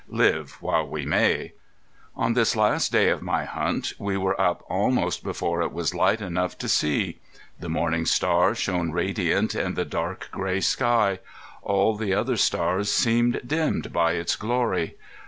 [0.09, 1.51] Live while we may!
[2.15, 6.21] On this last day of my hunt we were up almost before it was light
[6.21, 7.19] enough to see.
[7.59, 11.19] The morning star shone radiant in the dark gray sky.
[11.61, 14.95] All the other stars seemed dimmed by its glory.